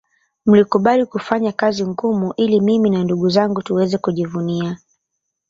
[0.45, 4.77] Mlikubali kufanya kazi ngumu ili mimi na ndugu zangu tuweze kujivunia